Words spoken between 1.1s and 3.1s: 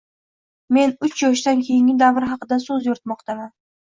yoshdan keyingi davr haqida so‘z